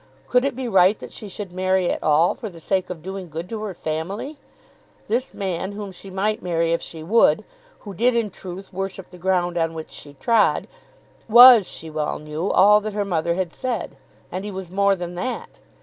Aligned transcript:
Could 0.25 0.45
it 0.45 0.55
be 0.55 0.67
right 0.67 0.97
that 0.97 1.13
she 1.13 1.29
should 1.29 1.51
marry 1.51 1.87
at 1.91 2.01
all, 2.01 2.33
for 2.33 2.49
the 2.49 2.59
sake 2.59 2.89
of 2.89 3.03
doing 3.03 3.29
good 3.29 3.47
to 3.49 3.61
her 3.61 3.75
family? 3.75 4.39
This 5.07 5.31
man, 5.31 5.73
whom 5.73 5.91
she 5.91 6.09
might 6.09 6.41
marry 6.41 6.73
if 6.73 6.81
she 6.81 7.03
would, 7.03 7.43
who 7.81 7.93
did 7.93 8.15
in 8.15 8.31
truth 8.31 8.73
worship 8.73 9.11
the 9.11 9.19
ground 9.19 9.59
on 9.59 9.75
which 9.75 9.91
she 9.91 10.15
trod, 10.15 10.67
was, 11.29 11.67
she 11.67 11.91
well 11.91 12.17
knew, 12.17 12.49
all 12.49 12.81
that 12.81 12.93
her 12.93 13.05
mother 13.05 13.35
had 13.35 13.53
said. 13.53 13.95
And 14.31 14.43
he 14.43 14.49
was 14.49 14.71
more 14.71 14.95
than 14.95 15.13
that. 15.13 15.59